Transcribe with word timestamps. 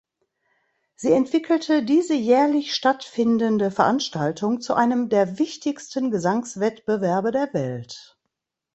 Sie 0.95 1.11
entwickelte 1.11 1.83
diese 1.83 2.15
jährlich 2.15 2.73
stattfindende 2.73 3.69
Veranstaltung 3.69 4.59
zu 4.59 4.73
einem 4.73 5.09
der 5.09 5.37
wichtigsten 5.37 6.09
Gesangswettbewerbe 6.09 7.31
der 7.31 7.53
Welt. 7.53 8.17